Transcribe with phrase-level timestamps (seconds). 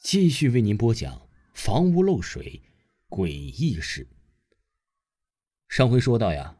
[0.00, 2.62] 继续为您播讲房屋漏水
[3.10, 4.08] 诡异事。
[5.68, 6.56] 上回说到呀，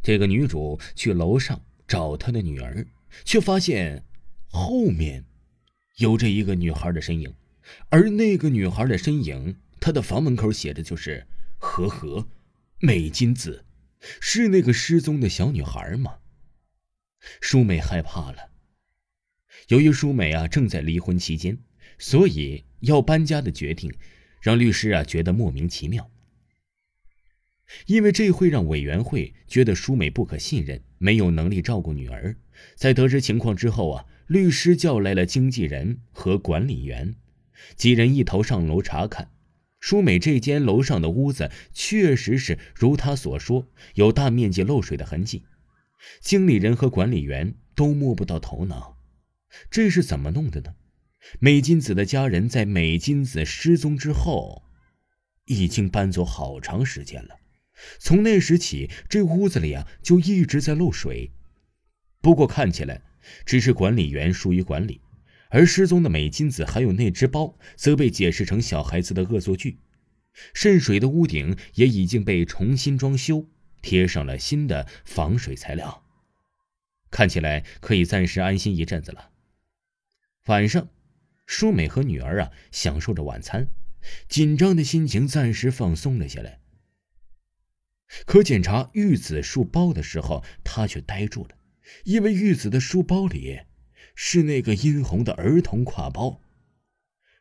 [0.00, 2.86] 这个女主去楼上找她的女儿，
[3.24, 4.04] 却发现
[4.46, 5.24] 后面
[5.96, 7.34] 有着一个女孩的身影，
[7.88, 11.26] 而那个女孩的身影，她的房门口写着就是
[11.58, 12.28] “和和
[12.78, 13.64] 美金子”，
[14.20, 16.20] 是那个失踪的小女孩吗？
[17.40, 18.50] 舒美害怕了。
[19.68, 21.58] 由于舒美啊正在离婚期间，
[21.98, 23.92] 所以要搬家的决定，
[24.40, 26.10] 让律师啊觉得莫名其妙。
[27.86, 32.36] 因为这会让委员会觉得舒美不可信任，没有能力照顾女儿。
[32.76, 37.16] 在得知情况之后啊，律师叫来了经纪人和管理员，
[37.74, 39.30] 几人一头上楼查看。
[39.80, 45.44] 舒美这间楼上的屋子确实是如他所说，有大面积漏水的痕迹。
[46.20, 48.98] 经理人和管理员都摸不到头脑。
[49.70, 50.74] 这是怎么弄的呢？
[51.38, 54.62] 美金子的家人在美金子失踪之后，
[55.46, 57.36] 已经搬走好长时间了。
[57.98, 61.32] 从那时起，这屋子里啊就一直在漏水。
[62.20, 63.02] 不过看起来，
[63.44, 65.00] 只是管理员疏于管理，
[65.50, 69.78] 而失踪的美金子还有那只包，则被解释成小孩子的恶作剧。
[70.52, 73.46] 渗水的屋顶也已经被重新装修，
[73.82, 76.04] 贴上了新的防水材料，
[77.10, 79.30] 看起来可以暂时安心一阵子了。
[80.46, 80.88] 晚上，
[81.46, 83.68] 舒美和女儿啊享受着晚餐，
[84.28, 86.60] 紧张的心情暂时放松了下来。
[88.26, 91.56] 可检查玉子书包的时候，她却呆住了，
[92.04, 93.60] 因为玉子的书包里
[94.14, 96.40] 是那个殷红的儿童挎包。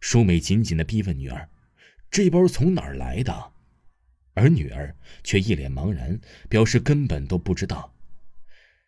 [0.00, 1.48] 舒美紧紧的逼问女儿
[2.10, 3.52] ：“这包从哪儿来的？”
[4.34, 7.94] 而女儿却一脸茫然，表示根本都不知道。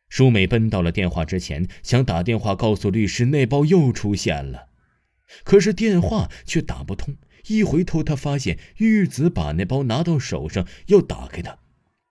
[0.09, 4.69] 舒美奔到了电话之前，想打电话告诉律师那包又出现了，
[5.43, 7.17] 可是电话却打不通。
[7.47, 11.59] 一回头，她发现玉子把那包拿到手上，要打开它。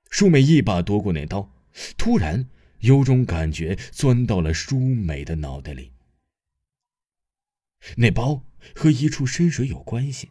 [0.10, 1.52] 舒美一把夺过那刀，
[1.98, 2.48] 突然
[2.82, 5.92] 有种感觉钻到了舒美的脑袋里。
[7.98, 8.46] 那包
[8.76, 10.30] 和一处深水有关系，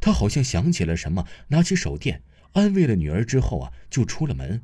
[0.00, 2.22] 她好像想起了什么，拿起手电
[2.52, 4.62] 安慰了女儿之后啊，就出了门。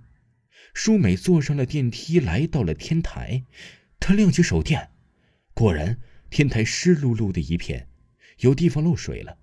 [0.72, 3.44] 舒美坐上了电梯，来到了天台。
[4.00, 4.90] 她亮起手电，
[5.52, 5.98] 果然
[6.36, 7.88] 天台湿漉漉的一片，
[8.40, 9.38] 有地方漏水了。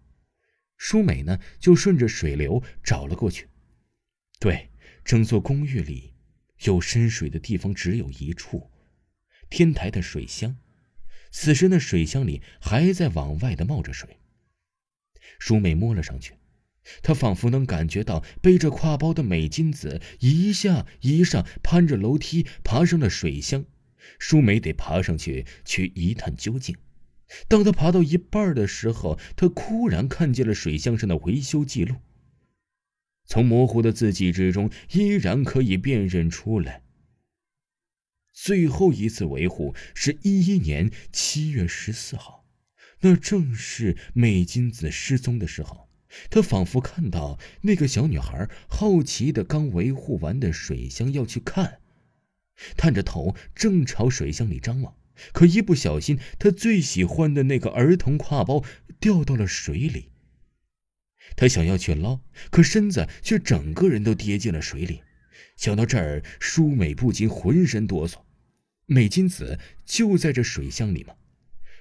[0.77, 3.47] 舒美呢，就顺着水流找了过去。
[4.39, 4.69] 对，
[5.03, 6.13] 整座公寓里
[6.65, 8.69] 有深水的地方只有一处，
[9.49, 10.55] 天台的水箱。
[11.31, 14.19] 此时那水箱里还在往外的冒着水。
[15.39, 16.35] 舒美摸了上去。
[17.01, 23.65] 她仿佛能感觉到背着挎包的美金子一下一上攀着楼梯爬上了水箱，
[24.19, 26.75] 舒美得爬上去去一探究竟。
[27.47, 31.95] 当他爬到一半的时候，他忽然看见了水箱上的维修记录。
[33.25, 36.83] 从模糊的字迹之中，依然可以辨认出来。
[38.31, 42.45] 最后一次维护是一一年七月十四号，
[43.01, 45.89] 那正是美金子失踪的时候。
[46.29, 51.79] 他仿佛看到那个小女孩好奇的刚维护完的水箱要去看，
[52.77, 54.95] 探着头正朝水箱里张望，
[55.31, 58.63] 可一不小心，他最喜欢的那个儿童挎包
[58.99, 60.09] 掉到了水里。
[61.35, 62.21] 他想要去捞，
[62.51, 65.01] 可身子却整个人都跌进了水里。
[65.55, 68.17] 想到这儿，舒美不禁浑身哆嗦。
[68.85, 71.15] 美金子就在这水箱里吗？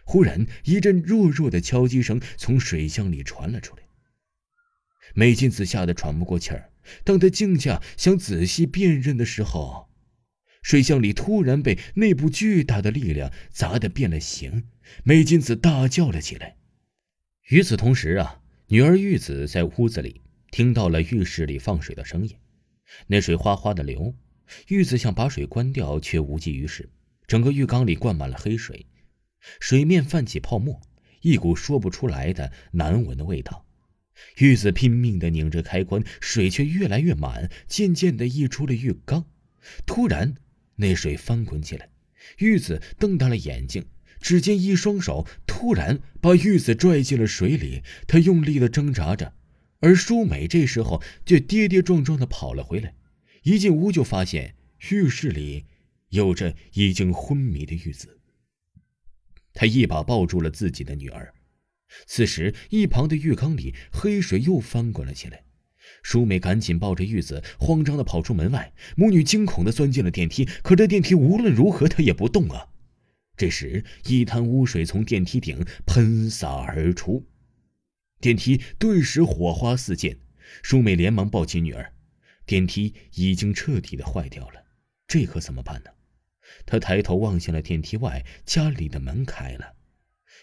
[0.05, 3.83] 忽然，一阵弱弱的敲击声从水箱里传了出来。
[5.15, 6.71] 美金子吓得喘不过气儿。
[7.05, 9.89] 当他静下想仔细辨认的时候，
[10.63, 14.65] 水箱里突然被那部巨大的力量砸得变了形。
[15.05, 16.57] 美金子大叫了起来。
[17.49, 22.37] 与此同时啊，女儿玉子在屋子里听到了浴室里放水的声音，
[23.07, 24.15] 那水哗哗的流。
[24.69, 26.91] 玉子想把水关掉，却无济于事。
[27.27, 28.87] 整个浴缸里灌满了黑水，
[29.61, 30.81] 水面泛起泡沫，
[31.23, 33.65] 一股说不出来的难闻的味道。
[34.37, 39.25] 玉子拼命的拧着开关，水却越来越满，渐渐的溢出了浴缸。
[39.87, 40.35] 突然，
[40.77, 41.91] 那水翻滚起来，
[42.39, 43.87] 玉子瞪大了眼睛，
[44.21, 47.83] 只见一双手突然把玉子拽进了水里。
[48.07, 49.35] 她用力的挣扎着，
[49.81, 52.95] 而舒美这时候却跌跌撞撞的跑了回来。
[53.43, 54.55] 一进屋就发现
[54.91, 55.67] 浴室里
[56.11, 58.21] 有着已经昏迷的玉子。
[59.53, 61.35] 他一把抱住了自己的女儿。
[62.07, 65.45] 此时，一旁的浴缸里黑水又翻滚了起来。
[66.03, 68.73] 舒美赶紧抱着玉子，慌张的跑出门外。
[68.97, 72.69] 母女惊恐的钻进了电梯，可这电梯无论如何它也不动啊！
[73.37, 77.27] 这时，一滩污水从电梯顶喷洒而出，
[78.21, 80.19] 电梯顿时火花四溅。
[80.63, 81.95] 舒美连忙抱起女儿，
[82.45, 84.65] 电梯已经彻底的坏掉了，
[85.07, 85.91] 这可怎么办呢？
[86.67, 89.75] 她抬头望向了电梯外，家里的门开了，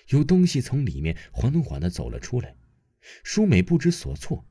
[0.09, 2.55] 有东西从里面缓缓的走了出来。
[3.23, 4.47] 舒美不知所措，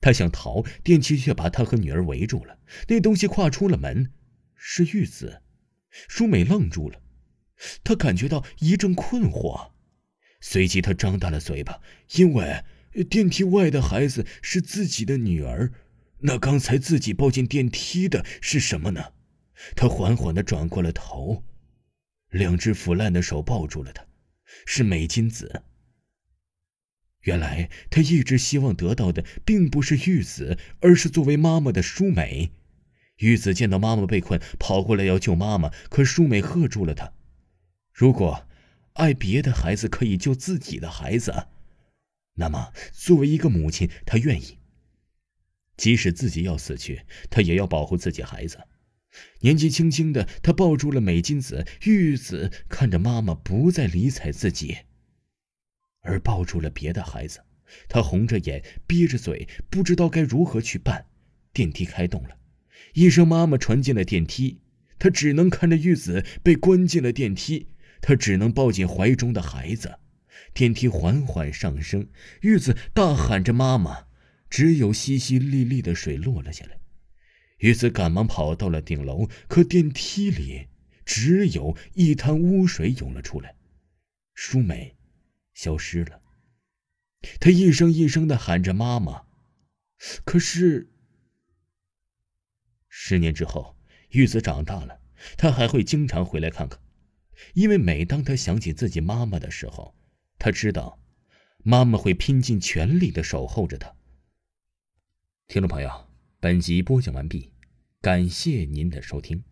[0.00, 2.58] 他想逃，电梯却把他和女儿围住了。
[2.86, 4.12] 那东西跨出了门，
[4.54, 5.42] 是玉子。
[5.90, 7.00] 舒美愣住了，
[7.82, 9.70] 她感觉到一阵困惑，
[10.40, 11.80] 随即她张大了嘴巴，
[12.16, 12.62] 因为
[13.08, 15.72] 电梯外的孩子是自己的女儿。
[16.20, 19.12] 那刚才自己抱进电梯的是什么呢？
[19.74, 21.42] 她缓缓的转过了头，
[22.30, 24.06] 两只腐烂的手抱住了她，
[24.66, 25.62] 是美金子。
[27.22, 32.50] 原来他一直希望得到的并不是玉子，而是作为妈妈的舒美。
[33.16, 37.12] 玉子见到妈妈被困，跑过来要救妈妈，可舒美喝住了她。
[37.92, 38.46] 如果
[38.92, 41.48] 爱别的孩子可以救自己的孩子，
[42.34, 44.58] 那么作为一个母亲，她愿意。
[45.76, 48.58] 即使自己要死去，她也要保护自己孩子。
[49.40, 51.66] 年纪轻轻的，她抱住了美金子。
[51.82, 54.78] 玉子看着妈妈不再理睬自己，
[56.08, 57.40] 而抱住了别的孩子，
[57.88, 61.06] 她红着眼，憋着嘴，不知道该如何去办。
[61.52, 62.30] 电梯开动了。
[62.94, 64.60] 一声“妈妈”传进了电梯，
[64.98, 67.68] 他只能看着玉子被关进了电梯，
[68.00, 69.98] 他只能抱紧怀中的孩子。
[70.54, 72.08] 电梯缓缓上升，
[72.40, 74.06] 玉子大喊着“妈妈”，
[74.48, 76.78] 只有淅淅沥沥的水落了下来。
[77.58, 80.68] 玉子赶忙跑到了顶楼，可电梯里
[81.04, 83.56] 只有一滩污水涌了出来。
[84.34, 84.96] 舒美
[85.58, 86.22] 消失了。
[87.40, 89.24] 他一声一声的喊着“妈妈”，
[90.24, 90.88] 可是。
[92.88, 93.76] 十年之后，
[94.10, 95.00] 玉子长大了，
[95.36, 96.80] 他还会经常回来看看，
[97.54, 99.96] 因为每当他想起自己妈妈的时候，
[100.38, 101.00] 他知道，
[101.64, 103.92] 妈妈会拼尽全力的守候着他。
[105.48, 106.08] 听众朋友，
[106.38, 107.52] 本集播讲完毕，
[108.00, 109.42] 感谢您的收听。